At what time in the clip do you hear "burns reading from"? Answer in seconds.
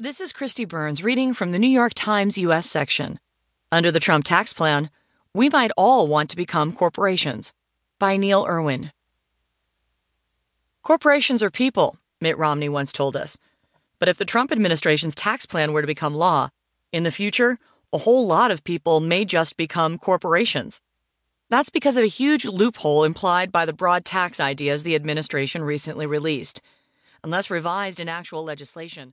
0.66-1.50